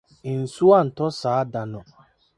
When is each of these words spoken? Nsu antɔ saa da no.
Nsu 0.39 0.65
antɔ 0.79 1.05
saa 1.19 1.41
da 1.51 1.61
no. 1.71 1.79